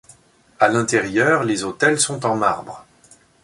À 0.59 0.67
l'intérieur, 0.67 1.43
les 1.43 1.63
autels 1.63 1.99
sont 1.99 2.25
en 2.25 2.35
marbre. 2.35 2.87